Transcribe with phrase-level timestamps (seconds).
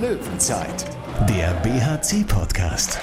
[0.00, 0.84] Löwenzeit,
[1.26, 2.98] der BHC-Podcast.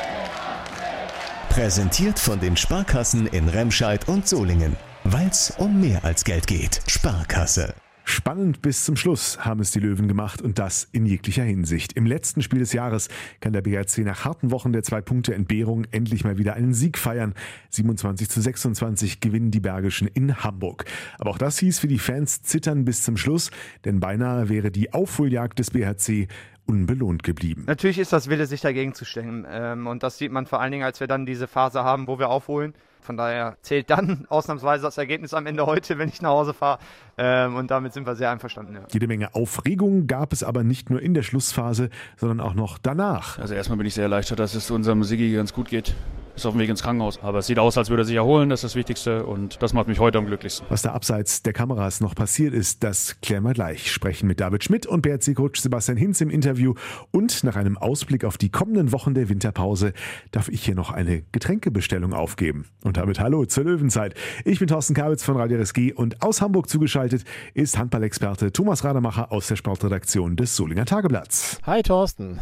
[1.49, 4.75] Präsentiert von den Sparkassen in Remscheid und Solingen.
[5.03, 6.81] Weil es um mehr als Geld geht.
[6.85, 7.73] Sparkasse.
[8.05, 11.93] Spannend bis zum Schluss haben es die Löwen gemacht und das in jeglicher Hinsicht.
[11.93, 13.07] Im letzten Spiel des Jahres
[13.39, 16.97] kann der BRC nach harten Wochen der zwei Punkte Entbehrung endlich mal wieder einen Sieg
[16.97, 17.33] feiern.
[17.69, 20.83] 27 zu 26 gewinnen die Bergischen in Hamburg.
[21.17, 23.51] Aber auch das hieß für die Fans zittern bis zum Schluss,
[23.85, 26.27] denn beinahe wäre die Aufholjagd des BRC
[26.65, 27.63] unbelohnt geblieben.
[27.67, 29.45] Natürlich ist das Wille, sich dagegen zu stellen.
[29.49, 32.19] Ähm, und das sieht man vor allen Dingen, als wir dann diese Phase haben, wo
[32.19, 32.73] wir aufholen.
[33.01, 36.79] Von daher zählt dann ausnahmsweise das Ergebnis am Ende heute, wenn ich nach Hause fahre.
[37.17, 38.75] Ähm, und damit sind wir sehr einverstanden.
[38.75, 38.81] Ja.
[38.91, 43.37] Jede Menge Aufregung gab es aber nicht nur in der Schlussphase, sondern auch noch danach.
[43.39, 45.93] Also erstmal bin ich sehr erleichtert, dass es unserem Sigi ganz gut geht
[46.35, 47.19] ist auf dem Weg ins Krankenhaus.
[47.21, 49.73] Aber es sieht aus, als würde er sich erholen, das ist das Wichtigste und das
[49.73, 50.65] macht mich heute am glücklichsten.
[50.69, 53.91] Was da abseits der Kameras noch passiert ist, das klären wir gleich.
[53.91, 56.73] Sprechen mit David Schmidt und BRC-Coach Sebastian Hinz im Interview
[57.11, 59.93] und nach einem Ausblick auf die kommenden Wochen der Winterpause
[60.31, 62.65] darf ich hier noch eine Getränkebestellung aufgeben.
[62.83, 64.15] Und damit hallo zur Löwenzeit.
[64.45, 69.31] Ich bin Thorsten Kabitz von Radio RSG und aus Hamburg zugeschaltet ist Handballexperte Thomas Rademacher
[69.31, 71.59] aus der Sportredaktion des Solinger Tageblatts.
[71.65, 72.39] Hi Thorsten.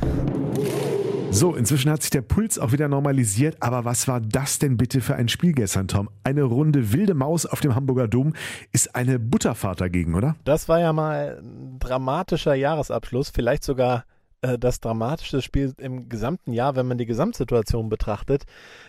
[1.33, 4.99] So, inzwischen hat sich der Puls auch wieder normalisiert, aber was war das denn bitte
[4.99, 6.09] für ein Spiel gestern, Tom?
[6.25, 8.33] Eine Runde wilde Maus auf dem Hamburger Dom
[8.73, 10.35] ist eine Butterfahrt dagegen, oder?
[10.43, 14.03] Das war ja mal ein dramatischer Jahresabschluss, vielleicht sogar
[14.41, 18.43] äh, das dramatischste Spiel im gesamten Jahr, wenn man die Gesamtsituation betrachtet,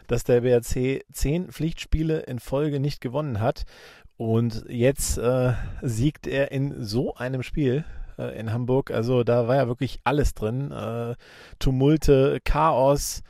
[0.08, 3.64] dass der BRC zehn Pflichtspiele in Folge nicht gewonnen hat.
[4.16, 7.84] Und jetzt äh, siegt er in so einem Spiel
[8.18, 8.90] äh, in Hamburg.
[8.90, 10.70] Also da war ja wirklich alles drin.
[10.70, 11.14] Äh,
[11.58, 13.22] Tumulte, Chaos,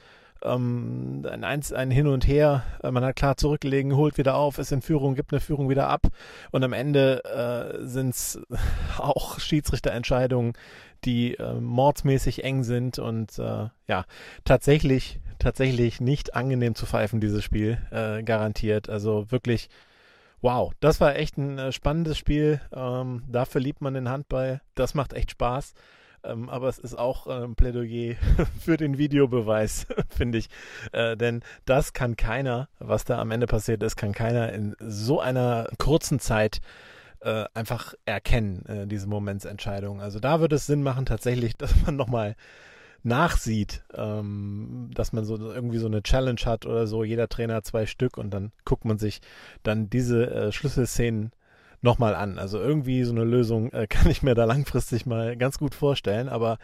[0.45, 2.65] ähm, ein, ein Hin und Her.
[2.83, 5.89] Äh, man hat klar zurückgelegen, holt wieder auf, ist in Führung, gibt eine Führung wieder
[5.89, 6.07] ab.
[6.51, 8.41] Und am Ende äh, sind es
[8.99, 10.55] auch Schiedsrichterentscheidungen,
[11.05, 14.05] die äh, mordsmäßig eng sind und äh, ja,
[14.45, 18.89] tatsächlich, tatsächlich nicht angenehm zu pfeifen, dieses Spiel, äh, garantiert.
[18.89, 19.69] Also wirklich
[20.43, 22.61] Wow, das war echt ein äh, spannendes Spiel.
[22.73, 24.61] Ähm, da verliebt man den Handball.
[24.75, 25.73] Das macht echt Spaß.
[26.25, 28.17] Ähm, aber es ist auch äh, ein Plädoyer
[28.61, 30.49] für den Videobeweis, finde ich.
[30.91, 35.21] Äh, denn das kann keiner, was da am Ende passiert ist, kann keiner in so
[35.21, 36.61] einer kurzen Zeit
[37.21, 40.01] äh, einfach erkennen, äh, diese Momentsentscheidung.
[40.01, 42.35] Also da würde es Sinn machen, tatsächlich, dass man nochmal
[43.03, 47.87] nachsieht, ähm, dass man so irgendwie so eine Challenge hat oder so, jeder Trainer zwei
[47.87, 49.21] Stück und dann guckt man sich
[49.63, 51.33] dann diese äh, Schlüsselszenen
[51.81, 52.39] nochmal an.
[52.39, 56.29] Also irgendwie so eine Lösung äh, kann ich mir da langfristig mal ganz gut vorstellen,
[56.29, 56.59] aber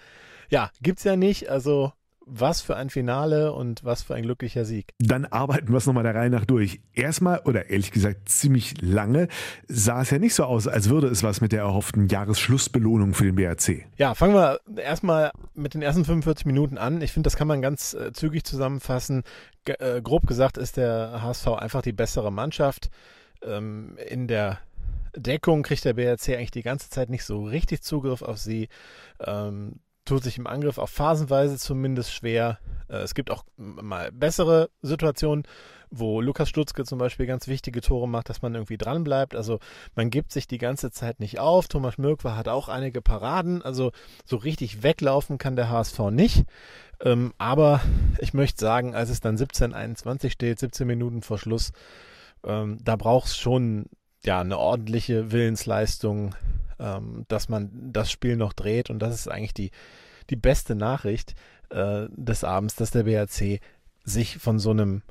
[0.50, 1.93] ja, gibt's ja nicht, also
[2.28, 4.93] was für ein Finale und was für ein glücklicher Sieg.
[4.99, 6.81] Dann arbeiten wir es nochmal der Reihe nach durch.
[6.93, 9.28] Erstmal, oder ehrlich gesagt ziemlich lange,
[9.66, 13.25] sah es ja nicht so aus, als würde es was mit der erhofften Jahresschlussbelohnung für
[13.25, 13.87] den BRC.
[13.97, 17.00] Ja, fangen wir erstmal mit den ersten 45 Minuten an.
[17.00, 19.22] Ich finde, das kann man ganz äh, zügig zusammenfassen.
[19.65, 22.91] G äh, grob gesagt ist der HSV einfach die bessere Mannschaft.
[23.43, 24.59] Ähm, in der
[25.16, 28.69] Deckung kriegt der BRC eigentlich die ganze Zeit nicht so richtig Zugriff auf sie.
[29.21, 32.58] Ähm, tut sich im Angriff auch phasenweise zumindest schwer.
[32.88, 35.44] Äh, es gibt auch mal bessere Situationen,
[35.91, 39.34] wo Lukas Stutzke zum Beispiel ganz wichtige Tore macht, dass man irgendwie dran bleibt.
[39.34, 39.58] Also
[39.94, 41.68] man gibt sich die ganze Zeit nicht auf.
[41.68, 43.62] Thomas Mirkwa hat auch einige Paraden.
[43.62, 43.92] Also
[44.24, 46.44] so richtig weglaufen kann der HSV nicht.
[47.00, 47.80] Ähm, aber
[48.18, 51.72] ich möchte sagen, als es dann 17:21 steht, 17 Minuten vor Schluss,
[52.44, 53.86] ähm, da braucht es schon
[54.24, 56.34] ja eine ordentliche Willensleistung
[56.78, 58.91] ähm, dass man das Spiel noch dreht.
[58.91, 59.71] Und das ist eigentlich die,
[60.31, 61.34] die beste Nachricht
[61.71, 63.61] äh, des Abends, dass der BRC
[64.05, 65.03] sich von so einem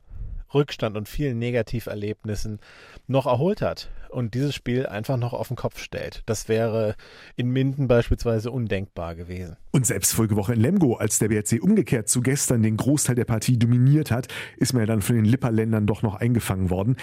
[0.53, 2.59] Rückstand und vielen Negativerlebnissen
[3.07, 6.23] noch erholt hat und dieses Spiel einfach noch auf den Kopf stellt.
[6.25, 6.95] Das wäre
[7.35, 9.57] in Minden beispielsweise undenkbar gewesen.
[9.71, 13.59] Und selbst Folgewoche in Lemgo, als der BRC umgekehrt zu gestern den Großteil der Partie
[13.59, 16.95] dominiert hat, ist man ja dann von den Lipperländern doch noch eingefangen worden.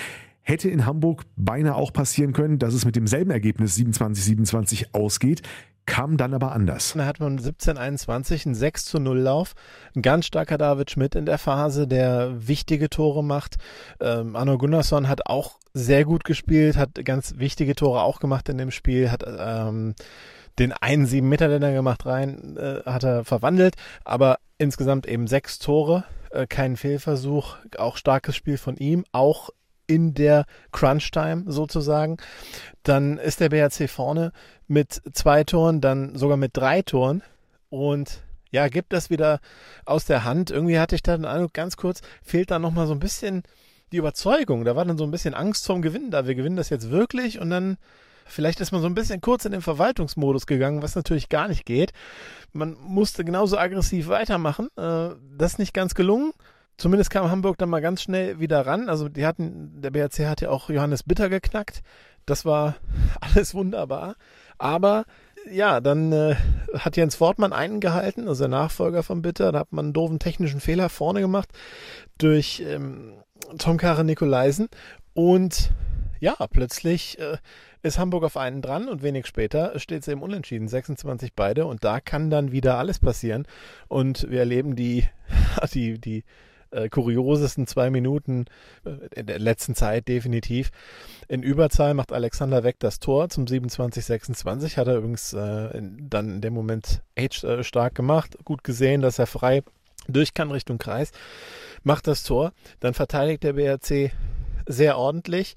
[0.44, 5.43] Hätte in Hamburg beinahe auch passieren können, dass es mit demselben Ergebnis 27-27 ausgeht,
[5.87, 6.94] kam dann aber anders.
[6.97, 9.54] Da hat man 17-21 einen 6 zu 0 Lauf.
[9.95, 13.57] Ein ganz starker David Schmidt in der Phase, der wichtige Tore macht.
[14.01, 18.59] Ähm, Arno Gunnarsson hat auch sehr gut gespielt, hat ganz wichtige Tore auch gemacht in
[18.59, 19.95] dem Spiel, hat ähm,
[20.59, 23.74] den einen 7 Meter Länder gemacht rein, äh, hat er verwandelt,
[24.04, 29.51] aber insgesamt eben sechs Tore, äh, kein Fehlversuch, auch starkes Spiel von ihm, auch
[29.86, 32.16] in der Crunch-Time sozusagen.
[32.83, 34.33] Dann ist der BRC vorne
[34.66, 37.22] mit zwei Toren, dann sogar mit drei Toren
[37.69, 39.41] und ja, gibt das wieder
[39.84, 40.51] aus der Hand.
[40.51, 43.42] Irgendwie hatte ich da den Eindruck, ganz kurz, fehlt da nochmal so ein bisschen
[43.91, 44.65] die Überzeugung.
[44.65, 46.27] Da war dann so ein bisschen Angst vorm Gewinnen da.
[46.27, 47.77] Wir gewinnen das jetzt wirklich und dann
[48.27, 51.66] Vielleicht ist man so ein bisschen kurz in den Verwaltungsmodus gegangen, was natürlich gar nicht
[51.66, 51.92] geht.
[52.53, 54.69] Man musste genauso aggressiv weitermachen.
[54.77, 56.33] Äh, das ist nicht ganz gelungen.
[56.76, 58.88] Zumindest kam Hamburg dann mal ganz schnell wieder ran.
[58.88, 61.82] Also die hatten, der BRC hat ja auch Johannes Bitter geknackt.
[62.26, 62.76] Das war
[63.21, 64.16] alles wunderbar.
[64.59, 65.04] Aber
[65.50, 66.36] ja, dann äh,
[66.78, 69.53] hat Jens Wortmann einen gehalten, also der Nachfolger von Bitter.
[69.53, 71.50] Da hat man einen doofen technischen Fehler vorne gemacht
[72.18, 73.12] durch ähm,
[73.59, 74.68] Tom Kare Nikolaisen.
[75.12, 75.71] Und
[76.18, 77.36] ja, plötzlich äh,
[77.82, 81.66] ist Hamburg auf einen dran und wenig später steht es eben unentschieden, 26 beide.
[81.66, 83.47] Und da kann dann wieder alles passieren.
[83.88, 85.04] Und wir erleben die,
[85.74, 86.24] die, die
[86.74, 88.47] äh, kuriosesten zwei Minuten
[88.84, 90.71] äh, in der letzten Zeit definitiv.
[91.28, 94.76] In Überzahl macht Alexander Weck das Tor zum 27-26.
[94.76, 98.36] Hat er übrigens äh, in, dann in dem Moment echt äh, stark gemacht.
[98.44, 99.62] Gut gesehen, dass er frei
[100.09, 101.12] durch kann Richtung Kreis.
[101.82, 102.53] Macht das Tor.
[102.80, 104.12] Dann verteidigt der BRC
[104.66, 105.54] sehr ordentlich.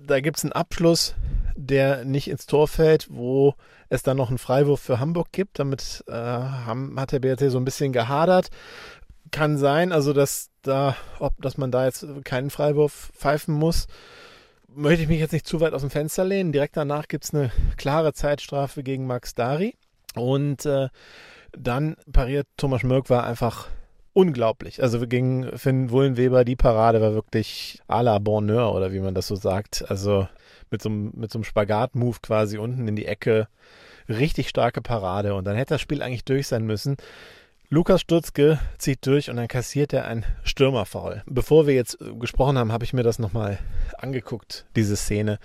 [0.00, 1.14] Da gibt es einen Abschluss,
[1.56, 3.54] der nicht ins Tor fällt, wo
[3.88, 5.58] es dann noch einen Freiwurf für Hamburg gibt.
[5.58, 8.50] Damit äh, hat der BRC so ein bisschen gehadert
[9.30, 13.86] kann sein, also dass da, ob, dass man da jetzt keinen Freiwurf pfeifen muss,
[14.68, 16.52] möchte ich mich jetzt nicht zu weit aus dem Fenster lehnen.
[16.52, 19.74] Direkt danach gibt es eine klare Zeitstrafe gegen Max Dari.
[20.14, 20.88] Und äh,
[21.56, 23.68] dann pariert Thomas Mörk war einfach
[24.12, 24.82] unglaublich.
[24.82, 29.26] Also gegen Finn Wullenweber, die Parade war wirklich à la Bonheur oder wie man das
[29.26, 29.84] so sagt.
[29.88, 30.28] Also
[30.70, 33.48] mit so, mit so einem Spagat-Move quasi unten in die Ecke.
[34.08, 35.34] Richtig starke Parade.
[35.34, 36.96] Und dann hätte das Spiel eigentlich durch sein müssen.
[37.68, 41.24] Lukas Stutzke zieht durch und dann kassiert er ein Stürmerfoul.
[41.26, 43.58] Bevor wir jetzt äh, gesprochen haben, habe ich mir das nochmal
[43.98, 45.38] angeguckt, diese Szene.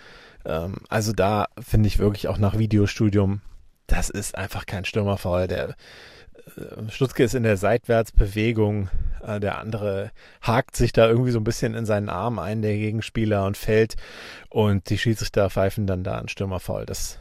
[0.45, 3.41] Ähm, also da finde ich wirklich auch nach Videostudium,
[3.87, 5.47] das ist einfach kein Stürmerfoul.
[5.47, 8.89] Der äh, Stutzke ist in der Seitwärtsbewegung,
[9.25, 10.11] äh, der andere
[10.43, 13.95] hakt sich da irgendwie so ein bisschen in seinen Arm ein, der Gegenspieler, und fällt
[14.49, 16.85] und die Schiedsrichter pfeifen dann da ein Stürmerfoul.
[16.85, 17.20] Das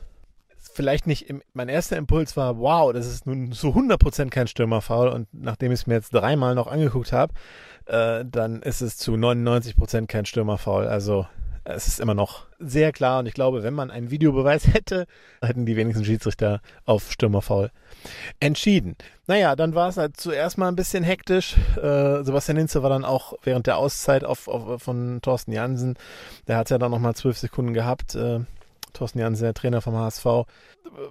[0.81, 5.09] vielleicht nicht, im, mein erster Impuls war, wow, das ist nun so 100% kein Stürmerfoul
[5.09, 7.35] und nachdem ich es mir jetzt dreimal noch angeguckt habe,
[7.85, 10.87] äh, dann ist es zu 99% kein Stürmerfoul.
[10.87, 11.27] Also
[11.65, 15.05] es ist immer noch sehr klar und ich glaube, wenn man einen Videobeweis hätte,
[15.43, 17.71] hätten die wenigsten Schiedsrichter auf Stürmerfoul
[18.41, 18.97] entschieden.
[19.27, 21.57] Naja, dann war es halt zuerst mal ein bisschen hektisch.
[21.77, 25.99] Äh, Sebastian Hinze war dann auch während der Auszeit auf, auf, von Thorsten Jansen,
[26.49, 28.15] der hat ja dann nochmal zwölf Sekunden gehabt.
[28.15, 28.41] Äh,
[28.93, 30.25] Thorsten Jansen, der Trainer vom HSV,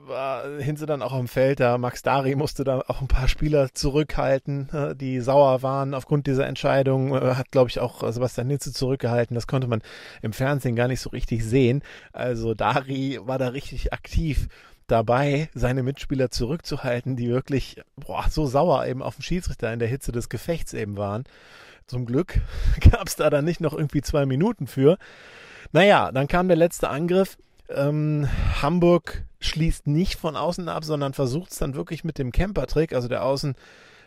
[0.07, 1.59] war Hinze dann auch am Feld.
[1.59, 6.27] Da Max Dari musste da auch ein paar Spieler zurückhalten, äh, die sauer waren aufgrund
[6.27, 7.15] dieser Entscheidung.
[7.15, 9.35] Äh, hat, glaube ich, auch Sebastian Hinze zurückgehalten.
[9.35, 9.81] Das konnte man
[10.21, 11.83] im Fernsehen gar nicht so richtig sehen.
[12.13, 14.47] Also Dari war da richtig aktiv
[14.87, 19.87] dabei, seine Mitspieler zurückzuhalten, die wirklich boah, so sauer eben auf den Schiedsrichter in der
[19.87, 21.23] Hitze des Gefechts eben waren.
[21.87, 22.39] Zum Glück
[22.91, 24.97] gab es da dann nicht noch irgendwie zwei Minuten für.
[25.71, 27.37] Naja, dann kam der letzte Angriff
[27.69, 28.27] ähm,
[28.61, 32.93] Hamburg schließt nicht von außen ab, sondern versucht es dann wirklich mit dem Camper-Trick.
[32.93, 33.55] Also der Außen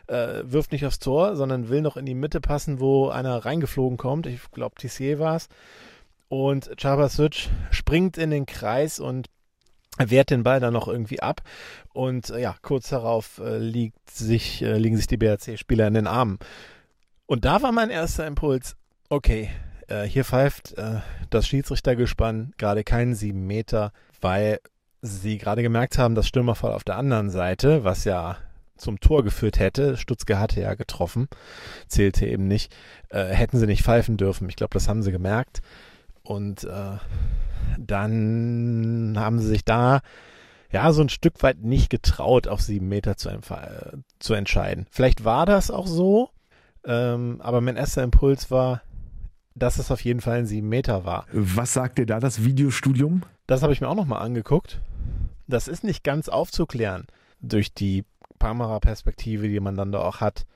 [0.09, 3.99] äh, wirft nicht aufs Tor, sondern will noch in die Mitte passen, wo einer reingeflogen
[3.99, 4.27] kommt.
[4.27, 5.49] Ich glaube, Tissier war es.
[6.29, 9.29] Und Chabasic springt in den Kreis und
[9.99, 11.43] wehrt den Ball dann noch irgendwie ab.
[11.93, 16.39] Und äh, ja, kurz darauf äh, sich, äh, liegen sich die BRC-Spieler in den Armen.
[17.27, 18.77] Und da war mein erster Impuls,
[19.09, 19.51] okay,
[19.89, 21.01] äh, hier pfeift äh,
[21.31, 24.61] das Schiedsrichtergespann gerade keinen sieben Meter, weil
[25.01, 28.37] sie gerade gemerkt haben, dass Stürmerfall auf der anderen Seite, was ja
[28.77, 31.29] zum Tor geführt hätte, Stutzke hatte ja getroffen,
[31.87, 32.75] zählte eben nicht,
[33.11, 34.49] äh, hätten sie nicht pfeifen dürfen.
[34.49, 35.61] Ich glaube, das haben sie gemerkt.
[36.23, 36.97] Und äh,
[37.79, 40.01] dann haben sie sich da
[40.71, 43.31] ja so ein Stück weit nicht getraut, auf sieben Meter zu,
[44.19, 44.87] zu entscheiden.
[44.91, 46.31] Vielleicht war das auch so,
[46.85, 48.83] ähm, aber mein erster Impuls war,
[49.55, 51.27] dass es auf jeden Fall ein 7 Meter war.
[51.33, 53.23] Was sagt dir da das Videostudium?
[53.47, 54.81] Das habe ich mir auch nochmal angeguckt.
[55.47, 57.07] Das ist nicht ganz aufzuklären
[57.41, 58.05] durch die
[58.39, 60.47] Kameraperspektive, die man dann da auch hat.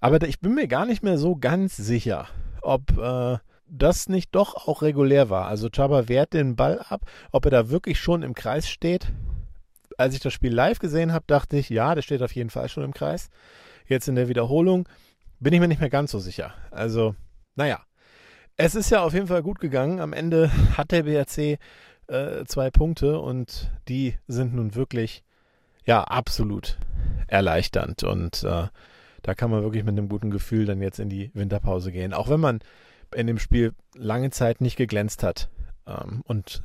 [0.00, 2.26] Aber ich bin mir gar nicht mehr so ganz sicher,
[2.62, 5.46] ob äh, das nicht doch auch regulär war.
[5.46, 7.02] Also Chaba wehrt den Ball ab,
[7.32, 9.12] ob er da wirklich schon im Kreis steht.
[9.96, 12.68] Als ich das Spiel live gesehen habe, dachte ich, ja, der steht auf jeden Fall
[12.68, 13.28] schon im Kreis.
[13.86, 14.88] Jetzt in der Wiederholung
[15.38, 16.54] bin ich mir nicht mehr ganz so sicher.
[16.70, 17.14] Also,
[17.54, 17.80] naja,
[18.62, 20.00] es ist ja auf jeden Fall gut gegangen.
[20.00, 21.58] Am Ende hat der BRC
[22.08, 25.24] äh, zwei Punkte und die sind nun wirklich
[25.86, 26.78] ja absolut
[27.26, 28.66] erleichternd und äh,
[29.22, 32.12] da kann man wirklich mit einem guten Gefühl dann jetzt in die Winterpause gehen.
[32.12, 32.60] Auch wenn man
[33.14, 35.48] in dem Spiel lange Zeit nicht geglänzt hat
[35.86, 36.62] ähm, und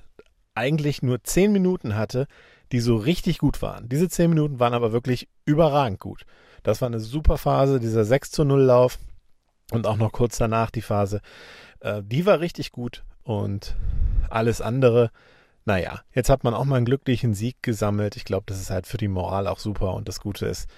[0.54, 2.28] eigentlich nur zehn Minuten hatte,
[2.74, 3.88] die so richtig gut waren.
[3.88, 6.26] Diese zehn Minuten waren aber wirklich überragend gut.
[6.64, 9.00] Das war eine super Phase, dieser 6 zu 0 Lauf
[9.72, 11.22] und auch noch kurz danach die Phase,
[11.80, 13.76] äh, die war richtig gut und
[14.30, 15.12] alles andere,
[15.66, 18.16] naja, jetzt hat man auch mal einen glücklichen Sieg gesammelt.
[18.16, 20.70] Ich glaube, das ist halt für die Moral auch super und das Gute ist,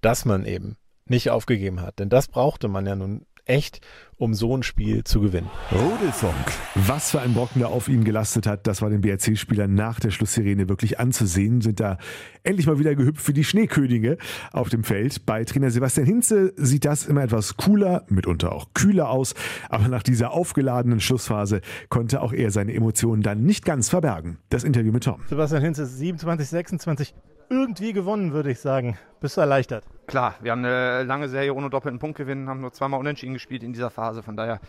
[0.00, 0.76] dass man eben
[1.06, 1.98] nicht aufgegeben hat.
[1.98, 3.80] Denn das brauchte man ja nun echt,
[4.16, 5.48] um so ein Spiel zu gewinnen.
[5.72, 6.34] Rudelfunk.
[6.74, 10.10] Was für ein Brocken da auf ihm gelastet hat, das war den BRC-Spielern nach der
[10.10, 11.60] Schlusssirene wirklich anzusehen.
[11.60, 11.98] Sind da
[12.42, 14.18] endlich mal wieder gehüpft wie die Schneekönige
[14.52, 15.24] auf dem Feld.
[15.24, 19.34] Bei Trainer Sebastian Hinze sieht das immer etwas cooler, mitunter auch kühler aus.
[19.68, 24.38] Aber nach dieser aufgeladenen Schlussphase konnte auch er seine Emotionen dann nicht ganz verbergen.
[24.50, 25.20] Das Interview mit Tom.
[25.28, 27.14] Sebastian Hinze 27, 26
[27.50, 28.98] irgendwie gewonnen, würde ich sagen.
[29.20, 29.84] Bist du erleichtert?
[30.06, 33.72] Klar, wir haben eine lange Serie ohne doppelten Punktgewinn, haben nur zweimal unentschieden gespielt in
[33.72, 34.22] dieser Phase.
[34.22, 34.60] Von daher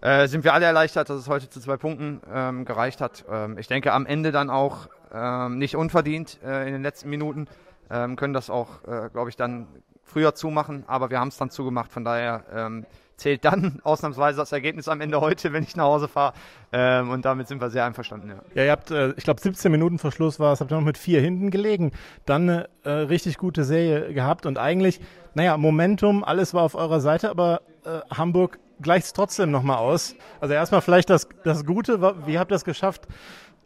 [0.00, 3.24] äh, sind wir alle erleichtert, dass es heute zu zwei Punkten ähm, gereicht hat.
[3.30, 7.46] Ähm, ich denke, am Ende dann auch ähm, nicht unverdient äh, in den letzten Minuten.
[7.90, 9.68] Ähm, können das auch, äh, glaube ich, dann
[10.02, 11.92] früher zumachen, aber wir haben es dann zugemacht.
[11.92, 12.86] Von daher ähm,
[13.22, 16.34] zählt dann ausnahmsweise das Ergebnis am Ende heute, wenn ich nach Hause fahre.
[16.72, 18.28] Ähm, und damit sind wir sehr einverstanden.
[18.28, 20.76] Ja, ja ihr habt, äh, ich glaube, 17 Minuten vor Schluss war es, habt ihr
[20.76, 21.92] noch mit vier hinten gelegen.
[22.26, 25.00] Dann eine äh, richtig gute Serie gehabt und eigentlich,
[25.34, 30.16] naja, Momentum, alles war auf eurer Seite, aber äh, Hamburg gleicht es trotzdem nochmal aus.
[30.40, 33.06] Also erstmal vielleicht das, das Gute, wie habt ihr es geschafft,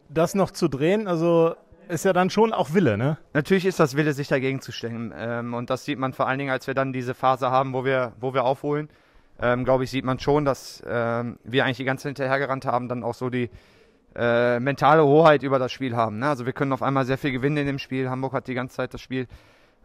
[0.09, 1.09] das noch zu drehen?
[1.09, 1.55] Also
[1.89, 3.17] ist ja dann schon auch Wille, ne?
[3.33, 5.15] Natürlich ist das Wille, sich dagegen zu stellen.
[5.17, 7.85] Ähm, und das sieht man vor allen Dingen, als wir dann diese Phase haben, wo
[7.85, 8.89] wir, wo wir aufholen
[9.41, 12.89] ähm, glaube ich, sieht man schon, dass ähm, wir eigentlich die ganze Zeit hinterhergerannt haben,
[12.89, 13.51] dann auch so die
[14.15, 16.19] äh, mentale Hoheit über das Spiel haben.
[16.19, 16.29] Ne?
[16.29, 18.09] Also wir können auf einmal sehr viel gewinnen in dem Spiel.
[18.09, 19.27] Hamburg hat die ganze Zeit das Spiel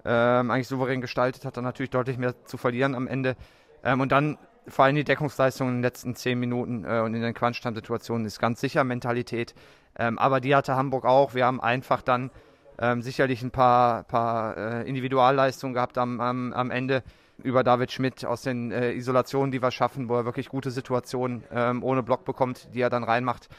[0.05, 3.36] ähm, eigentlich souverän gestaltet, hat dann natürlich deutlich mehr zu verlieren am Ende.
[3.84, 7.22] Ähm, und dann vor allem die Deckungsleistung in den letzten zehn Minuten äh, und in
[7.22, 9.53] den Quantstand-Situationen ist ganz sicher Mentalität.
[9.98, 11.34] Ähm, aber die hatte Hamburg auch.
[11.34, 12.31] Wir haben einfach dann
[12.79, 17.03] ähm, sicherlich ein paar, paar äh, Individualleistungen gehabt am, am, am Ende
[17.43, 21.43] über David Schmidt aus den äh, Isolationen, die wir schaffen, wo er wirklich gute Situationen
[21.51, 23.50] ähm, ohne Block bekommt, die er dann reinmacht.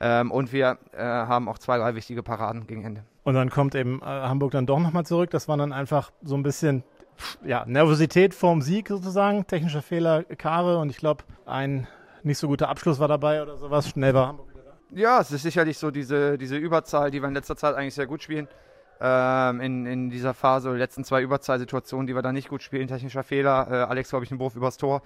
[0.00, 3.04] Ähm, und wir äh, haben auch zwei, drei wichtige Paraden gegen Ende.
[3.22, 5.30] Und dann kommt eben äh, Hamburg dann doch nochmal zurück.
[5.30, 6.82] Das war dann einfach so ein bisschen
[7.44, 11.86] ja, Nervosität vorm Sieg sozusagen, technischer Fehler, Kare und ich glaube, ein
[12.22, 13.88] nicht so guter Abschluss war dabei oder sowas.
[13.88, 14.98] Schnell war Hamburg wieder da.
[14.98, 18.06] Ja, es ist sicherlich so diese, diese Überzahl, die wir in letzter Zeit eigentlich sehr
[18.06, 18.48] gut spielen
[19.00, 22.88] ähm, in, in dieser Phase, die letzten zwei Überzahlsituationen, die wir da nicht gut spielen,
[22.88, 25.02] technischer Fehler, äh, Alex, glaube ich, einen Wurf übers Tor.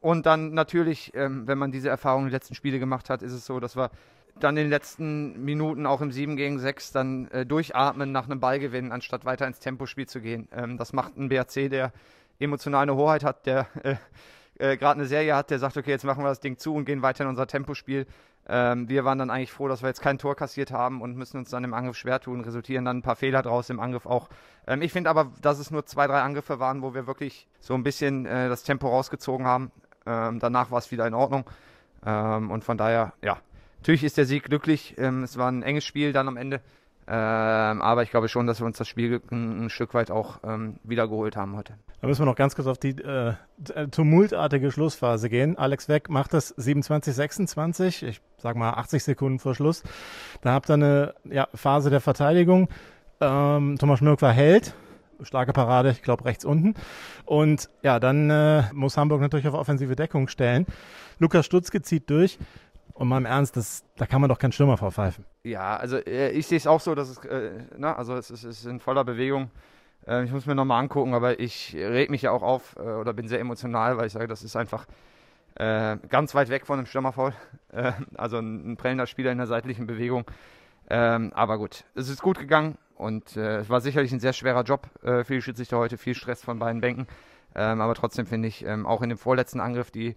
[0.00, 3.32] Und dann natürlich, ähm, wenn man diese Erfahrung in den letzten Spiele gemacht hat, ist
[3.32, 3.90] es so, dass wir
[4.40, 8.40] dann in den letzten Minuten auch im 7 gegen 6 dann äh, durchatmen nach einem
[8.40, 10.48] Ballgewinn, anstatt weiter ins Tempospiel zu gehen.
[10.52, 11.92] Ähm, das macht ein BRC, der
[12.38, 13.96] emotional eine Hoheit hat, der äh,
[14.58, 16.84] äh, gerade eine Serie hat, der sagt, okay, jetzt machen wir das Ding zu und
[16.84, 18.06] gehen weiter in unser Tempospiel.
[18.48, 21.38] Ähm, wir waren dann eigentlich froh, dass wir jetzt kein Tor kassiert haben und müssen
[21.38, 24.28] uns dann im Angriff schwer tun, resultieren dann ein paar Fehler draus im Angriff auch.
[24.66, 27.74] Ähm, ich finde aber, dass es nur zwei, drei Angriffe waren, wo wir wirklich so
[27.74, 29.70] ein bisschen äh, das Tempo rausgezogen haben.
[30.06, 31.44] Ähm, danach war es wieder in Ordnung.
[32.04, 33.38] Ähm, und von daher, ja,
[33.78, 34.96] natürlich ist der Sieg glücklich.
[34.98, 36.60] Ähm, es war ein enges Spiel dann am Ende.
[37.08, 40.40] Ähm, aber ich glaube schon, dass wir uns das Spiel ein, ein Stück weit auch
[40.44, 41.74] ähm, wiedergeholt haben heute.
[42.00, 43.34] Da müssen wir noch ganz kurz auf die äh,
[43.74, 45.58] äh tumultartige Schlussphase gehen.
[45.58, 49.82] Alex Weck macht das 27, 26, ich sag mal 80 Sekunden vor Schluss.
[50.42, 52.68] Da habt ihr eine ja, Phase der Verteidigung.
[53.20, 54.74] Ähm, Thomas Schmirk war Held.
[55.22, 56.74] Starke Parade, ich glaube rechts unten.
[57.24, 60.66] Und ja, dann äh, muss Hamburg natürlich auf offensive Deckung stellen.
[61.18, 62.38] Lukas Stutzke zieht durch.
[62.94, 65.24] Und mal im Ernst, das, da kann man doch keinen Stürmer verpfeifen.
[65.44, 68.44] Ja, also äh, ich sehe es auch so, dass es, äh, na, also es ist,
[68.44, 69.50] es ist in voller Bewegung.
[70.06, 73.12] Äh, ich muss mir nochmal angucken, aber ich reg mich ja auch auf äh, oder
[73.12, 74.86] bin sehr emotional, weil ich sage, das ist einfach
[75.54, 77.32] äh, ganz weit weg von einem Stürmerfoul.
[77.72, 80.26] Äh, also ein, ein prellender Spieler in der seitlichen Bewegung.
[80.90, 84.88] Ähm, aber gut, es ist gut gegangen und es war sicherlich ein sehr schwerer Job
[85.00, 87.06] für die Schiedsrichter heute, viel Stress von beiden Bänken.
[87.54, 90.14] Ähm, aber trotzdem finde ich, ähm, auch in dem vorletzten Angriff, die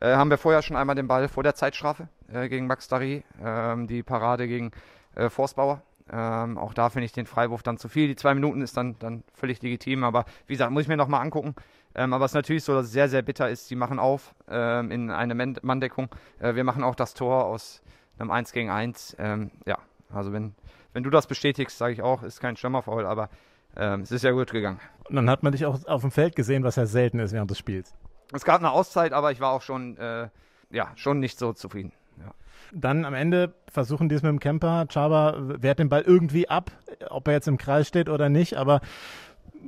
[0.00, 3.24] äh, haben wir vorher schon einmal den Ball vor der Zeitstrafe äh, gegen Max Darry,
[3.42, 4.70] ähm, die Parade gegen
[5.14, 5.82] äh, Forstbauer.
[6.10, 8.08] Ähm, auch da finde ich den Freiwurf dann zu viel.
[8.08, 11.20] Die zwei Minuten ist dann, dann völlig legitim, aber wie gesagt, muss ich mir nochmal
[11.20, 11.54] angucken.
[11.94, 13.70] Ähm, aber es ist natürlich so, dass es sehr, sehr bitter ist.
[13.70, 16.08] Die machen auf ähm, in eine Manndeckung.
[16.38, 17.82] Äh, wir machen auch das Tor aus
[18.18, 19.16] einem 1 gegen 1.
[19.18, 19.78] Ähm, ja,
[20.12, 20.54] also wenn,
[20.92, 23.28] wenn du das bestätigst, sage ich auch, ist kein Stürmerfoul, aber
[23.76, 24.80] ähm, es ist ja gut gegangen.
[25.08, 27.50] Und dann hat man dich auch auf dem Feld gesehen, was ja selten ist während
[27.50, 27.94] des Spiels.
[28.32, 30.28] Es gab eine Auszeit, aber ich war auch schon, äh,
[30.70, 31.92] ja, schon nicht so zufrieden.
[32.18, 32.32] Ja.
[32.72, 34.86] Dann am Ende versuchen die es mit dem Camper.
[34.92, 36.70] Chaba wehrt den Ball irgendwie ab,
[37.08, 38.80] ob er jetzt im Kreis steht oder nicht, aber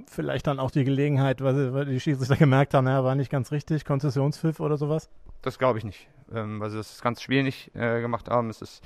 [0.06, 3.84] vielleicht dann auch die Gelegenheit, weil, die Schiedsrichter gemerkt haben, er war nicht ganz richtig,
[3.84, 5.08] Konzessionspfiff oder sowas?
[5.42, 8.50] Das glaube ich nicht, ähm, weil sie das ganze Spiel nicht äh, gemacht haben.
[8.50, 8.82] Es ist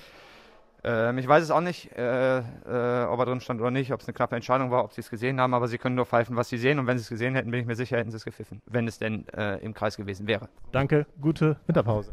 [0.84, 2.42] ähm, ich weiß es auch nicht, äh, äh,
[3.06, 5.10] ob er drin stand oder nicht, ob es eine knappe Entscheidung war, ob sie es
[5.10, 6.78] gesehen haben, aber sie können nur pfeifen, was sie sehen.
[6.78, 8.86] Und wenn sie es gesehen hätten, bin ich mir sicher, hätten sie es gepfiffen, wenn
[8.86, 10.48] es denn äh, im Kreis gewesen wäre.
[10.72, 12.12] Danke, gute Winterpause.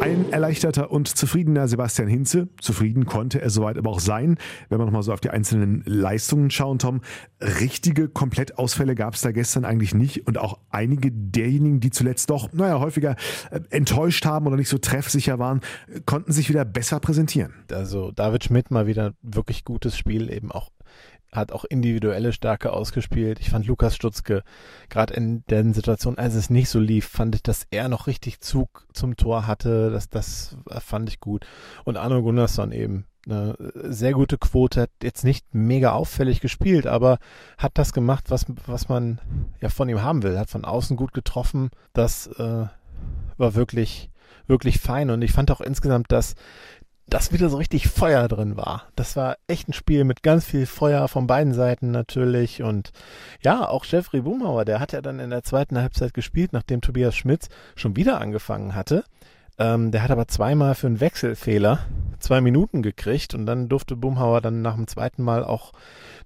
[0.00, 2.48] Ein erleichterter und zufriedener Sebastian Hinze.
[2.60, 4.38] Zufrieden konnte er soweit aber auch sein.
[4.68, 7.00] Wenn wir nochmal so auf die einzelnen Leistungen schauen, Tom,
[7.40, 10.26] richtige Komplettausfälle gab es da gestern eigentlich nicht.
[10.26, 13.16] Und auch einige derjenigen, die zuletzt doch, naja, häufiger
[13.50, 15.60] äh, enttäuscht haben oder nicht so treffsicher waren,
[16.06, 17.52] konnten sich wieder besser präsentieren.
[17.72, 20.70] Also David Schmidt mal wieder wirklich gutes Spiel, eben auch
[21.32, 23.40] hat auch individuelle Stärke ausgespielt.
[23.40, 24.42] Ich fand Lukas Stutzke,
[24.88, 28.40] gerade in den Situationen, als es nicht so lief, fand ich, dass er noch richtig
[28.40, 29.90] Zug zum Tor hatte.
[29.90, 31.46] Das, das fand ich gut.
[31.84, 37.18] Und Arno Gunnarsson eben eine sehr gute Quote, hat jetzt nicht mega auffällig gespielt, aber
[37.58, 39.20] hat das gemacht, was, was man
[39.60, 40.38] ja von ihm haben will.
[40.38, 41.70] Hat von außen gut getroffen.
[41.92, 42.66] Das äh,
[43.36, 44.10] war wirklich,
[44.46, 45.10] wirklich fein.
[45.10, 46.34] Und ich fand auch insgesamt, dass
[47.10, 48.84] dass wieder so richtig Feuer drin war.
[48.94, 52.62] Das war echt ein Spiel mit ganz viel Feuer von beiden Seiten natürlich.
[52.62, 52.90] Und
[53.42, 57.16] ja, auch Jeffrey Boomhauer, der hat ja dann in der zweiten Halbzeit gespielt, nachdem Tobias
[57.16, 59.04] Schmitz schon wieder angefangen hatte.
[59.58, 61.80] Ähm, der hat aber zweimal für einen Wechselfehler
[62.20, 65.72] zwei Minuten gekriegt und dann durfte Boomhauer dann nach dem zweiten Mal auch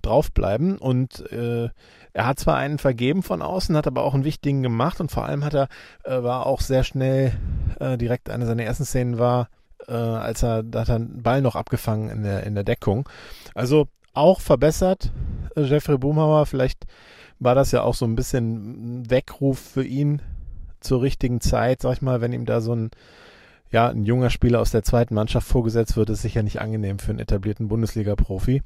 [0.02, 0.78] draufbleiben.
[0.78, 1.70] Und äh,
[2.12, 5.24] er hat zwar einen vergeben von außen, hat aber auch einen wichtigen gemacht und vor
[5.24, 5.68] allem hat er,
[6.04, 7.32] äh, war auch sehr schnell,
[7.78, 9.48] äh, direkt eine seiner ersten Szenen war,
[9.88, 13.08] äh, als er, da hat er einen Ball noch abgefangen in der, in der Deckung.
[13.54, 15.12] Also auch verbessert,
[15.56, 16.46] äh, Jeffrey Boomhauer.
[16.46, 16.86] Vielleicht
[17.38, 20.22] war das ja auch so ein bisschen ein Weckruf für ihn
[20.80, 22.90] zur richtigen Zeit, sag ich mal, wenn ihm da so ein,
[23.70, 27.10] ja, ein junger Spieler aus der zweiten Mannschaft vorgesetzt wird, ist sicher nicht angenehm für
[27.10, 28.62] einen etablierten Bundesliga-Profi.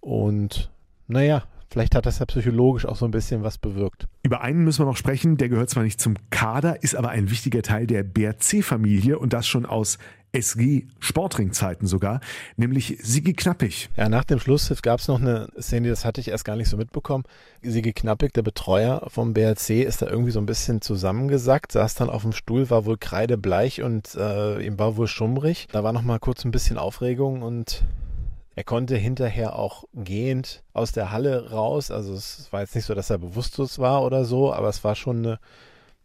[0.00, 0.70] Und
[1.06, 4.06] naja, Vielleicht hat das ja psychologisch auch so ein bisschen was bewirkt.
[4.22, 7.30] Über einen müssen wir noch sprechen, der gehört zwar nicht zum Kader, ist aber ein
[7.30, 9.96] wichtiger Teil der BRC-Familie und das schon aus
[10.32, 12.20] SG Sportringzeiten sogar,
[12.58, 13.88] nämlich Sigi Knappig.
[13.96, 16.68] Ja, nach dem Schlusspfiff gab es noch eine Szene, das hatte ich erst gar nicht
[16.68, 17.24] so mitbekommen.
[17.62, 22.10] Sigi Knappig, der Betreuer vom BRC, ist da irgendwie so ein bisschen zusammengesackt, saß dann
[22.10, 25.68] auf dem Stuhl, war wohl kreidebleich und äh, ihm war wohl schummrig.
[25.72, 27.82] Da war noch mal kurz ein bisschen Aufregung und
[28.54, 31.90] er konnte hinterher auch gehend aus der Halle raus.
[31.90, 34.94] Also es war jetzt nicht so, dass er bewusstlos war oder so, aber es war
[34.94, 35.38] schon eine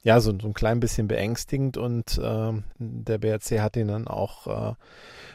[0.04, 4.72] ja, so, so ein klein bisschen beängstigend und äh, der BRC hat ihn dann auch
[4.72, 4.74] äh,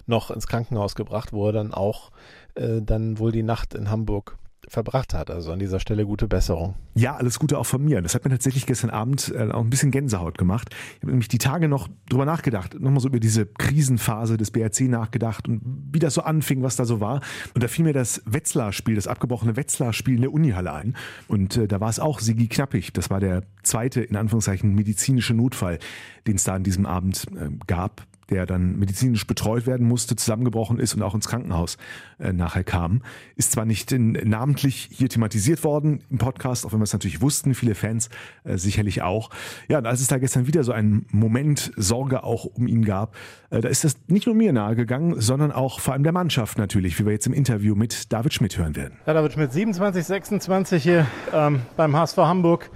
[0.07, 2.11] noch ins Krankenhaus gebracht, wo er dann auch
[2.55, 5.31] äh, dann wohl die Nacht in Hamburg verbracht hat.
[5.31, 6.75] Also an dieser Stelle gute Besserung.
[6.94, 8.01] Ja, alles Gute auch von mir.
[8.01, 10.70] Das hat mir tatsächlich gestern Abend äh, auch ein bisschen Gänsehaut gemacht.
[10.96, 14.83] Ich habe nämlich die Tage noch drüber nachgedacht, nochmal so über diese Krisenphase des BRC
[14.83, 15.61] nachgedacht und
[15.92, 17.20] wie das so anfing, was da so war.
[17.55, 20.96] Und da fiel mir das Wetzlar-Spiel, das abgebrochene Wetzlar-Spiel in der Unihalle ein.
[21.29, 22.92] Und äh, da war es auch Sigi Knappig.
[22.92, 25.79] Das war der zweite, in Anführungszeichen, medizinische Notfall,
[26.27, 30.79] den es da an diesem Abend äh, gab der dann medizinisch betreut werden musste, zusammengebrochen
[30.79, 31.77] ist und auch ins Krankenhaus
[32.18, 33.03] äh, nachher kam.
[33.37, 37.21] Ist zwar nicht in, namentlich hier thematisiert worden im Podcast, auch wenn wir es natürlich
[37.21, 38.09] wussten, viele Fans
[38.45, 39.31] äh, sicherlich auch.
[39.68, 43.14] Ja, und als es da gestern wieder so einen Moment Sorge auch um ihn gab,
[43.51, 46.99] äh, da ist das nicht nur mir nahegegangen, sondern auch vor allem der Mannschaft natürlich,
[46.99, 48.95] wie wir jetzt im Interview mit David Schmidt hören werden.
[49.07, 52.71] Ja, David Schmidt, 27, 26 hier ähm, beim HSV Hamburg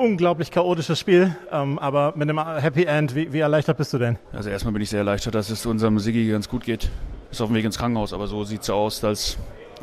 [0.00, 3.14] unglaublich chaotisches Spiel, ähm, aber mit einem Happy End.
[3.14, 4.18] Wie, wie, erleichtert bist du denn?
[4.32, 6.88] Also erstmal bin ich sehr erleichtert, dass es unserem Sigi ganz gut geht.
[7.30, 9.36] Ist auf dem Weg ins Krankenhaus, aber so sieht es aus, als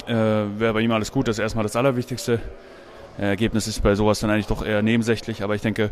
[0.07, 1.27] äh, wäre bei ihm alles gut.
[1.27, 2.41] Das ist erstmal das Allerwichtigste.
[3.19, 5.91] Ergebnis ist bei sowas dann eigentlich doch eher nebensächlich, aber ich denke,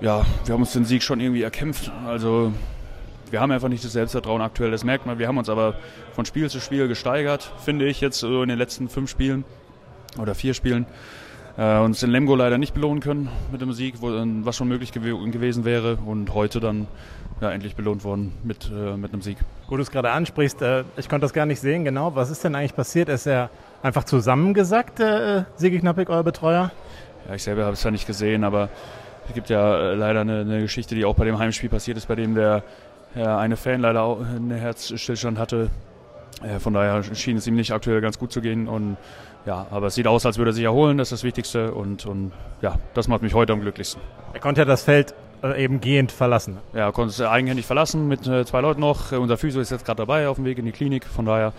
[0.00, 1.92] ja, wir haben uns den Sieg schon irgendwie erkämpft.
[2.06, 2.52] Also
[3.30, 5.18] wir haben einfach nicht das Selbstvertrauen aktuell, das merkt man.
[5.18, 5.74] Wir haben uns aber
[6.14, 9.44] von Spiel zu Spiel gesteigert, finde ich, jetzt so in den letzten fünf Spielen
[10.18, 10.86] oder vier Spielen
[11.56, 14.92] äh, uns in Lemgo leider nicht belohnen können mit dem Sieg, wo, was schon möglich
[14.92, 16.86] gew gewesen wäre und heute dann
[17.40, 19.38] ja, endlich belohnt worden mit, äh, mit einem Sieg.
[19.68, 22.14] Wo du es gerade ansprichst, äh, ich konnte das gar nicht sehen genau.
[22.14, 23.08] Was ist denn eigentlich passiert?
[23.08, 23.50] Ist er
[23.82, 26.70] einfach zusammengesackt, äh, Sigi Knappig, euer Betreuer?
[27.28, 28.68] Ja, ich selber habe es ja nicht gesehen, aber
[29.28, 32.06] es gibt ja äh, leider eine, eine, Geschichte, die auch bei dem Heimspiel passiert ist,
[32.06, 32.62] bei dem der
[33.14, 35.68] ja, eine Fan leider auch einen Herzstillstand hatte.
[36.42, 38.96] Äh, von daher schien es ihm nicht aktuell ganz gut zu gehen und
[39.46, 42.06] ja, aber es sieht aus, als würde er sich erholen, das ist das Wichtigste und,
[42.06, 44.00] und ja, das macht mich heute am glücklichsten.
[44.32, 46.58] Er konnte ja das Feld äh, eben gehend verlassen.
[46.72, 49.12] Ja, er konnte es eigenhändig verlassen mit äh, zwei Leuten noch.
[49.12, 51.52] Unser Physio ist jetzt gerade dabei auf dem Weg in die Klinik, von daher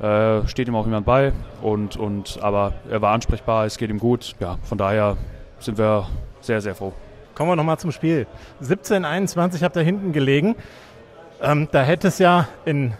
[0.00, 3.98] äh, steht ihm auch jemand bei und, und aber er war ansprechbar, es geht ihm
[3.98, 4.34] gut.
[4.40, 5.16] Ja, von daher
[5.58, 6.06] sind wir
[6.40, 6.92] sehr, sehr froh.
[7.34, 8.26] Kommen wir nochmal zum Spiel.
[8.62, 10.54] 17:21 habt ihr hinten gelegen.
[11.40, 12.94] Ähm, da hätte es ja in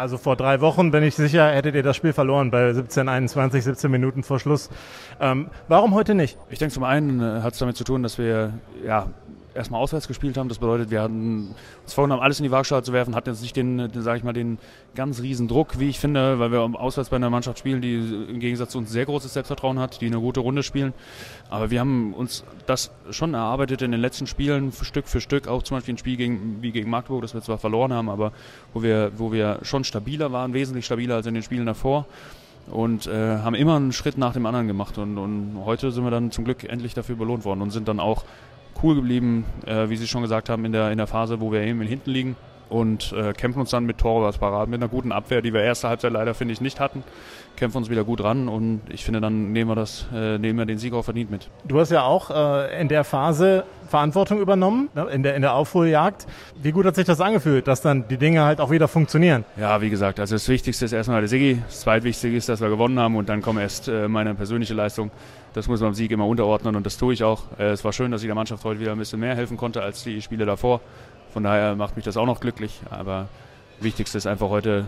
[0.00, 3.62] also vor drei Wochen bin ich sicher, hättet ihr das Spiel verloren bei 17, 21,
[3.62, 4.70] 17 Minuten vor Schluss.
[5.20, 6.38] Ähm, warum heute nicht?
[6.48, 9.06] Ich denke, zum einen äh, hat es damit zu tun, dass wir ja,
[9.54, 10.48] erstmal auswärts gespielt haben.
[10.48, 13.56] Das bedeutet, wir hatten uns vorgenommen, alles in die Waagschale zu werfen, hatten jetzt nicht
[13.56, 14.58] den, den sage ich mal, den
[14.94, 17.96] ganz riesen Druck, wie ich finde, weil wir auswärts bei einer Mannschaft spielen, die
[18.28, 20.92] im Gegensatz zu uns sehr großes Selbstvertrauen hat, die eine gute Runde spielen.
[21.48, 25.62] Aber wir haben uns das schon erarbeitet in den letzten Spielen, Stück für Stück, auch
[25.62, 28.32] zum Beispiel ein Spiel gegen, wie gegen Magdeburg, das wir zwar verloren haben, aber
[28.72, 32.06] wo wir, wo wir schon stabiler waren, wesentlich stabiler als in den Spielen davor
[32.70, 34.98] und äh, haben immer einen Schritt nach dem anderen gemacht.
[34.98, 38.00] Und, und heute sind wir dann zum Glück endlich dafür belohnt worden und sind dann
[38.00, 38.24] auch
[38.82, 41.60] cool geblieben, äh, wie Sie schon gesagt haben, in der, in der Phase, wo wir
[41.60, 42.36] eben hinten liegen
[42.70, 46.12] und äh, kämpfen uns dann mit Torwartsparaden, mit einer guten Abwehr, die wir erste Halbzeit
[46.12, 47.02] leider, finde ich, nicht hatten.
[47.56, 50.66] Kämpfen uns wieder gut ran und ich finde, dann nehmen wir, das, äh, nehmen wir
[50.66, 51.50] den Sieg auch verdient mit.
[51.64, 55.54] Du hast ja auch äh, in der Phase Verantwortung übernommen, ne, in der, in der
[55.54, 56.26] Aufholjagd.
[56.62, 59.44] Wie gut hat sich das angefühlt, dass dann die Dinge halt auch wieder funktionieren?
[59.58, 62.68] Ja, wie gesagt, also das Wichtigste ist erstmal der Sigi, das Zweitwichtigste ist, dass wir
[62.68, 65.10] gewonnen haben und dann kommt erst äh, meine persönliche Leistung.
[65.52, 67.42] Das muss man dem Sieg immer unterordnen und das tue ich auch.
[67.58, 69.82] Äh, es war schön, dass ich der Mannschaft heute wieder ein bisschen mehr helfen konnte
[69.82, 70.80] als die Spiele davor.
[71.32, 72.80] Von daher macht mich das auch noch glücklich.
[72.90, 73.28] Aber
[73.80, 74.86] wichtigste ist einfach heute,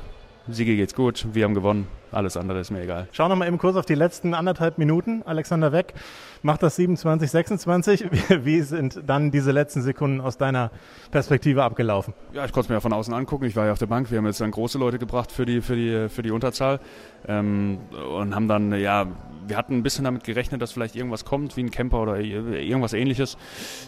[0.49, 1.87] Siege geht's gut, wir haben gewonnen.
[2.11, 3.09] Alles andere ist mir egal.
[3.13, 5.23] Schau noch mal eben kurz auf die letzten anderthalb Minuten.
[5.25, 5.95] Alexander Weck
[6.43, 8.05] macht das 27, 26.
[8.45, 10.71] Wie sind dann diese letzten Sekunden aus deiner
[11.11, 12.13] Perspektive abgelaufen?
[12.33, 13.47] Ja, ich konnte es mir ja von außen angucken.
[13.47, 14.11] Ich war ja auf der Bank.
[14.11, 16.81] Wir haben jetzt dann große Leute gebracht für die, für die, für die Unterzahl.
[17.27, 17.79] Ähm,
[18.15, 19.07] und haben dann, ja,
[19.47, 22.93] wir hatten ein bisschen damit gerechnet, dass vielleicht irgendwas kommt, wie ein Camper oder irgendwas
[22.93, 23.37] ähnliches.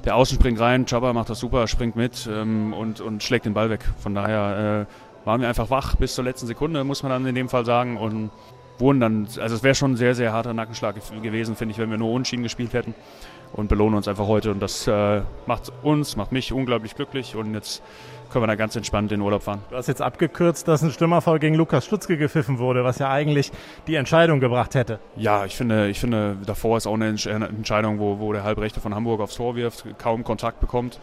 [0.04, 3.54] Der Außen springt rein, Chaba macht das super, springt mit ähm, und, und schlägt den
[3.54, 3.84] Ball weg.
[3.98, 7.34] Von daher äh, waren wir einfach wach bis zur letzten Sekunde, muss man dann in
[7.34, 7.96] dem Fall sagen.
[7.96, 8.30] Und
[8.78, 11.90] wurden dann, also es wäre schon ein sehr, sehr harter Nackenschlag gewesen, finde ich, wenn
[11.90, 12.94] wir nur Unschieden gespielt hätten.
[13.52, 14.50] Und belohnen uns einfach heute.
[14.50, 17.36] Und das äh, macht uns, macht mich unglaublich glücklich.
[17.36, 17.84] Und jetzt
[18.30, 19.60] können wir da ganz entspannt in den Urlaub fahren.
[19.70, 23.52] Du hast jetzt abgekürzt, dass ein Stürmerfall gegen Lukas Stutzke gepfiffen wurde, was ja eigentlich
[23.86, 24.98] die Entscheidung gebracht hätte.
[25.16, 28.94] Ja, ich finde, ich finde davor ist auch eine Entscheidung, wo, wo der Halbrechte von
[28.94, 30.98] Hamburg aufs Tor wirft, kaum Kontakt bekommt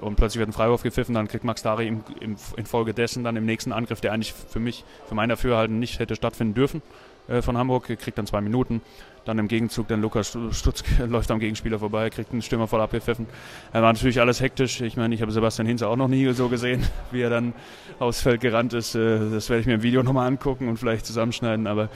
[0.00, 3.46] und plötzlich wird ein Freiwurf gepfiffen, dann kriegt Max Dari im, im, infolgedessen dann im
[3.46, 6.82] nächsten Angriff, der eigentlich für mich, für mein Dafürhalten nicht hätte stattfinden dürfen
[7.28, 8.82] äh, von Hamburg, kriegt dann zwei Minuten.
[9.26, 13.26] Dann im Gegenzug dann Lukas Stutz läuft am Gegenspieler vorbei, kriegt einen Stürmer voll abgepfiffen.
[13.72, 14.80] Er war natürlich alles hektisch.
[14.80, 17.52] Ich meine, ich habe Sebastian Hinze auch noch nie so gesehen, wie er dann
[17.98, 18.94] aufs Feld gerannt ist.
[18.94, 21.66] Äh, das werde ich mir im Video nochmal angucken und vielleicht zusammenschneiden.
[21.66, 21.88] Aber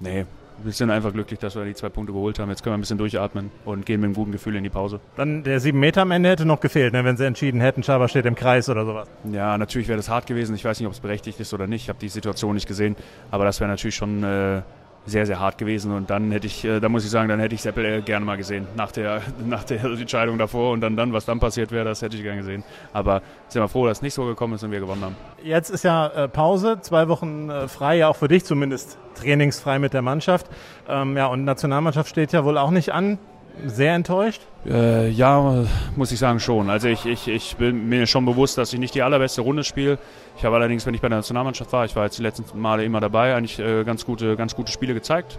[0.00, 0.26] nee,
[0.64, 2.48] wir sind einfach glücklich, dass wir die zwei Punkte geholt haben.
[2.50, 5.00] Jetzt können wir ein bisschen durchatmen und gehen mit einem guten Gefühl in die Pause.
[5.16, 8.08] Dann der sieben Meter am Ende hätte noch gefehlt, ne, wenn sie entschieden hätten, Schaber
[8.08, 9.08] steht im Kreis oder sowas.
[9.30, 10.54] Ja, natürlich wäre das hart gewesen.
[10.54, 11.82] Ich weiß nicht, ob es berechtigt ist oder nicht.
[11.82, 12.96] Ich habe die Situation nicht gesehen.
[13.30, 14.62] Aber das wäre natürlich schon äh,
[15.06, 15.92] sehr, sehr hart gewesen.
[15.92, 18.24] Und dann hätte ich, äh, da muss ich sagen, dann hätte ich Seppel äh, gerne
[18.24, 18.66] mal gesehen.
[18.76, 22.16] Nach der, nach der Entscheidung davor und dann, dann, was dann passiert wäre, das hätte
[22.16, 22.64] ich gerne gesehen.
[22.92, 25.16] Aber sind wir froh, dass es nicht so gekommen ist und wir gewonnen haben.
[25.42, 29.78] Jetzt ist ja äh, Pause, zwei Wochen äh, frei, ja auch für dich zumindest trainingsfrei
[29.78, 30.46] mit der Mannschaft.
[30.88, 33.18] Ähm, ja, und Nationalmannschaft steht ja wohl auch nicht an
[33.66, 34.42] sehr enttäuscht?
[34.66, 35.64] Äh, ja,
[35.96, 36.70] muss ich sagen schon.
[36.70, 39.98] Also ich, ich, ich bin mir schon bewusst, dass ich nicht die allerbeste Runde spiele.
[40.36, 42.84] Ich habe allerdings, wenn ich bei der Nationalmannschaft war, ich war jetzt die letzten Male
[42.84, 45.38] immer dabei, eigentlich äh, ganz, gute, ganz gute Spiele gezeigt,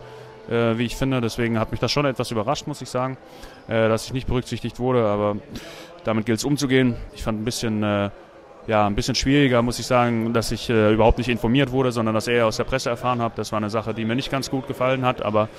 [0.50, 1.22] äh, wie ich finde.
[1.22, 3.18] Deswegen hat mich das schon etwas überrascht, muss ich sagen,
[3.68, 5.06] äh, dass ich nicht berücksichtigt wurde.
[5.06, 5.38] Aber
[6.04, 6.96] damit gilt es umzugehen.
[7.14, 7.84] Ich fand ein bisschen...
[7.84, 8.10] Äh,
[8.66, 12.16] ja, ein bisschen schwieriger, muss ich sagen, dass ich äh, überhaupt nicht informiert wurde, sondern
[12.16, 13.34] dass er aus der Presse erfahren habe.
[13.36, 15.50] Das war eine Sache, die mir nicht ganz gut gefallen hat, aber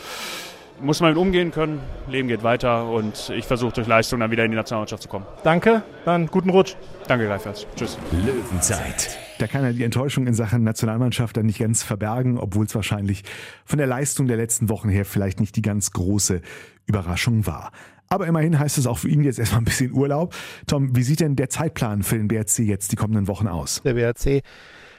[0.80, 1.80] muss man mit umgehen können.
[2.08, 5.26] Leben geht weiter und ich versuche durch Leistung dann wieder in die Nationalmannschaft zu kommen.
[5.42, 6.74] Danke, dann guten Rutsch.
[7.06, 7.66] Danke gleichfalls.
[7.76, 7.98] Tschüss.
[8.12, 9.18] Löwenzeit.
[9.38, 13.24] Da kann er die Enttäuschung in Sachen Nationalmannschaft dann nicht ganz verbergen, obwohl es wahrscheinlich
[13.64, 16.40] von der Leistung der letzten Wochen her vielleicht nicht die ganz große
[16.86, 17.72] Überraschung war.
[18.08, 20.34] Aber immerhin heißt es auch für ihn jetzt erstmal ein bisschen Urlaub.
[20.66, 23.82] Tom, wie sieht denn der Zeitplan für den BRC jetzt die kommenden Wochen aus?
[23.84, 24.42] Der BRC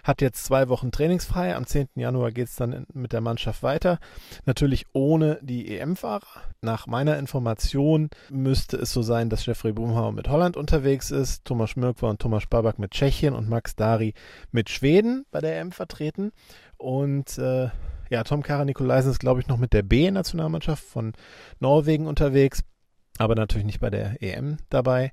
[0.05, 1.55] hat jetzt zwei Wochen trainingsfrei.
[1.55, 1.89] Am 10.
[1.95, 3.99] Januar geht es dann mit der Mannschaft weiter.
[4.45, 6.43] Natürlich ohne die EM-Fahrer.
[6.61, 11.71] Nach meiner Information müsste es so sein, dass Jeffrey Bumhauer mit Holland unterwegs ist, Thomas
[11.71, 14.13] Schmirkwa und Thomas Spabak mit Tschechien und Max Dari
[14.51, 16.31] mit Schweden bei der EM vertreten.
[16.77, 17.69] Und äh,
[18.11, 21.13] ja, Tom Kara Nikolaisen ist, glaube ich, noch mit der B-Nationalmannschaft von
[21.59, 22.63] Norwegen unterwegs,
[23.17, 25.11] aber natürlich nicht bei der EM dabei.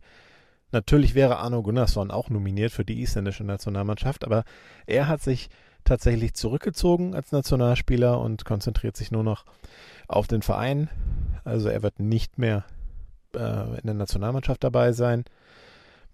[0.72, 4.44] Natürlich wäre Arno Gunnarsson auch nominiert für die isländische Nationalmannschaft, aber
[4.86, 5.50] er hat sich
[5.84, 9.44] tatsächlich zurückgezogen als Nationalspieler und konzentriert sich nur noch
[10.08, 10.88] auf den Verein.
[11.44, 12.64] Also er wird nicht mehr
[13.34, 15.24] äh, in der Nationalmannschaft dabei sein,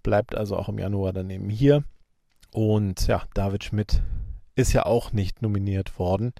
[0.03, 1.83] bleibt also auch im Januar dann eben hier.
[2.51, 4.01] Und ja, David Schmidt
[4.55, 6.33] ist ja auch nicht nominiert worden.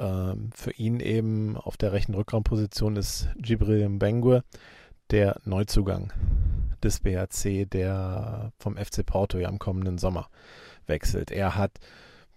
[0.00, 4.42] Ähm, für ihn eben auf der rechten Rückraumposition ist Gibril Mbengue
[5.10, 6.12] der Neuzugang
[6.84, 10.28] des BRC, der vom FC Porto ja im kommenden Sommer
[10.86, 11.30] wechselt.
[11.30, 11.78] Er hat,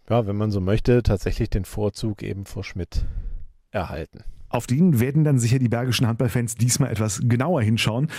[0.09, 3.05] ja, wenn man so möchte, tatsächlich den Vorzug eben vor Schmidt
[3.71, 4.23] erhalten.
[4.49, 8.09] Auf den werden dann sicher die bergischen Handballfans diesmal etwas genauer hinschauen.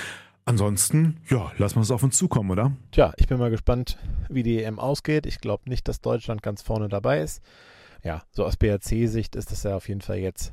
[0.44, 2.72] Ansonsten, ja, lassen wir es auf uns zukommen, oder?
[2.92, 5.26] Tja, ich bin mal gespannt, wie die EM ausgeht.
[5.26, 7.42] Ich glaube nicht, dass Deutschland ganz vorne dabei ist.
[8.04, 10.52] Ja, so aus BRC-Sicht ist das ja auf jeden Fall jetzt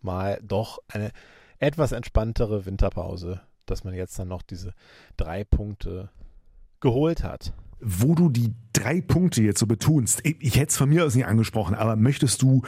[0.00, 1.10] mal doch eine
[1.58, 4.72] etwas entspanntere Winterpause, dass man jetzt dann noch diese
[5.16, 6.10] drei Punkte
[6.80, 7.52] geholt hat.
[7.80, 11.26] Wo du die drei Punkte jetzt so betonst, ich, hätte es von mir aus nicht
[11.26, 12.62] angesprochen, aber möchtest du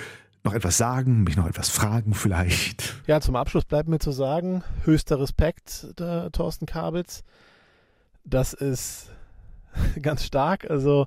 [0.44, 3.02] noch etwas sagen, mich noch etwas fragen vielleicht?
[3.06, 7.22] Ja, zum Abschluss bleibt mir zu sagen, höchster Respekt, der Thorsten Kabitz.
[8.24, 9.11] Das ist
[10.02, 10.70] ganz stark.
[10.70, 11.06] Also,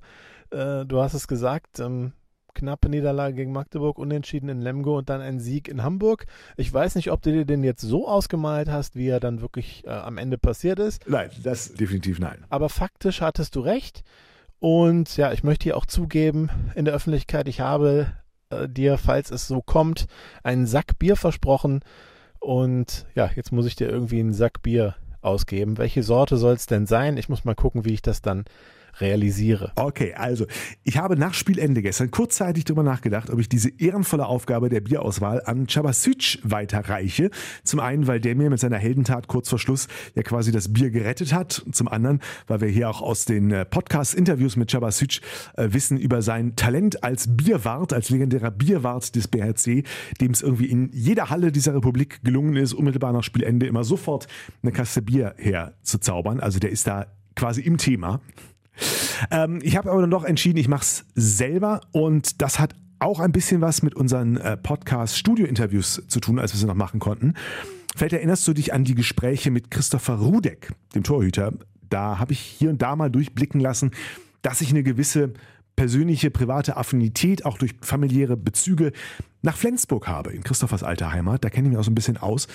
[0.49, 2.13] äh, du hast es gesagt, ähm,
[2.53, 6.25] knappe Niederlage gegen Magdeburg, unentschieden in Lemgo und dann ein Sieg in Hamburg.
[6.57, 9.85] Ich weiß nicht, ob du dir den jetzt so ausgemalt hast, wie er dann wirklich
[9.85, 11.09] äh, am Ende passiert ist.
[11.09, 12.45] Nein, das definitiv nein.
[12.49, 14.03] Aber faktisch hattest du recht.
[14.59, 18.11] Und ja, ich möchte hier auch zugeben in der Öffentlichkeit, ich habe
[18.51, 20.05] äh, dir, falls es so kommt,
[20.43, 21.81] einen Sack Bier versprochen.
[22.39, 25.77] Und ja, jetzt muss ich dir irgendwie einen Sack Bier ausgeben.
[25.77, 27.17] Welche Sorte soll es denn sein?
[27.17, 28.45] Ich muss mal gucken, wie ich das dann
[28.99, 29.71] realisiere.
[29.75, 30.45] Okay, also
[30.84, 35.41] ich habe nach Spielende gestern kurzzeitig darüber nachgedacht, ob ich diese ehrenvolle Aufgabe der Bierauswahl
[35.45, 37.30] an Chabasic weiterreiche.
[37.63, 40.91] Zum einen, weil der mir mit seiner Heldentat kurz vor Schluss ja quasi das Bier
[40.91, 41.63] gerettet hat.
[41.71, 45.21] Zum anderen, weil wir hier auch aus den äh, Podcast-Interviews mit Chabasic
[45.56, 49.84] äh, wissen über sein Talent als Bierwart, als legendärer Bierwart des BRC,
[50.19, 54.27] dem es irgendwie in jeder Halle dieser Republik gelungen ist, unmittelbar nach Spielende immer sofort
[54.62, 56.39] eine Kasse Bier herzuzaubern.
[56.39, 58.21] Also der ist da quasi im Thema.
[59.30, 63.20] Ähm, ich habe aber dann doch entschieden, ich mache es selber und das hat auch
[63.20, 67.34] ein bisschen was mit unseren äh, Podcast-Studio-Interviews zu tun, als wir sie noch machen konnten.
[67.96, 71.54] Vielleicht erinnerst du dich an die Gespräche mit Christopher Rudek, dem Torhüter.
[71.89, 73.91] Da habe ich hier und da mal durchblicken lassen,
[74.44, 75.34] dass ich eine gewisse
[75.76, 78.91] persönliche, private Affinität, auch durch familiäre Bezüge
[79.41, 81.44] nach Flensburg habe, in Christophers alter Heimat.
[81.44, 82.48] Da kenne ich mich auch so ein bisschen aus.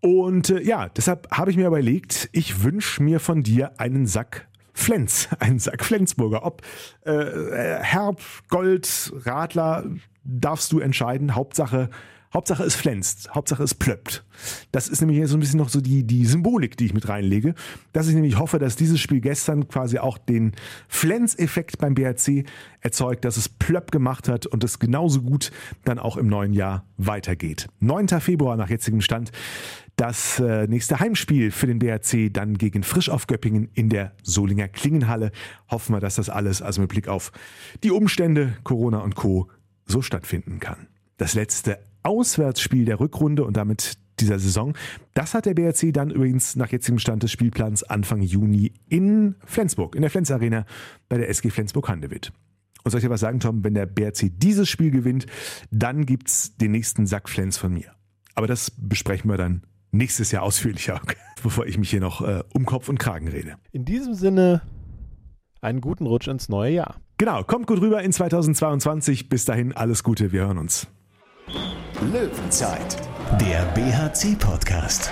[0.00, 4.46] Und äh, ja, deshalb habe ich mir überlegt, ich wünsche mir von dir einen Sack
[4.76, 6.44] Flens, ein Sack Flensburger.
[6.44, 6.62] Ob
[7.04, 7.12] äh,
[7.80, 9.84] Herb, Gold, Radler,
[10.22, 11.34] darfst du entscheiden.
[11.34, 11.88] Hauptsache,
[12.34, 14.24] Hauptsache es flänzt, Hauptsache es plöppt.
[14.70, 17.54] Das ist nämlich so ein bisschen noch so die, die Symbolik, die ich mit reinlege.
[17.94, 20.52] Dass ich nämlich hoffe, dass dieses Spiel gestern quasi auch den
[20.88, 22.44] Flens-Effekt beim BRC
[22.80, 25.52] erzeugt, dass es plöpp gemacht hat und es genauso gut
[25.84, 27.68] dann auch im neuen Jahr weitergeht.
[27.80, 28.08] 9.
[28.20, 29.32] Februar nach jetzigem Stand
[29.96, 34.68] das äh, nächste Heimspiel für den BRC dann gegen Frisch auf Göppingen in der Solinger
[34.68, 35.32] Klingenhalle.
[35.70, 37.32] Hoffen wir, dass das alles, also mit Blick auf
[37.82, 39.48] die Umstände, Corona und Co.,
[39.86, 40.88] so stattfinden kann.
[41.16, 44.74] Das letzte Auswärtsspiel der Rückrunde und damit dieser Saison.
[45.14, 49.94] Das hat der BRC dann übrigens nach jetzigem Stand des Spielplans Anfang Juni in Flensburg,
[49.94, 50.64] in der Flens Arena
[51.08, 52.32] bei der SG Flensburg-Handewitt.
[52.84, 53.64] Und soll ich dir was sagen, Tom?
[53.64, 55.26] Wenn der BRC dieses Spiel gewinnt,
[55.70, 57.92] dann gibt's den nächsten Sack Flens von mir.
[58.34, 61.00] Aber das besprechen wir dann nächstes Jahr ausführlicher,
[61.42, 63.56] bevor ich mich hier noch äh, um Kopf und Kragen rede.
[63.72, 64.62] In diesem Sinne,
[65.60, 66.96] einen guten Rutsch ins neue Jahr.
[67.18, 69.28] Genau, kommt gut rüber in 2022.
[69.28, 70.86] Bis dahin, alles Gute, wir hören uns.
[72.12, 72.96] Löwenzeit,
[73.40, 75.10] der BHC-Podcast.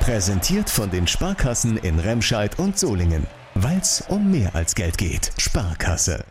[0.00, 3.26] Präsentiert von den Sparkassen in Remscheid und Solingen.
[3.54, 5.30] Weil es um mehr als Geld geht.
[5.38, 6.24] Sparkasse.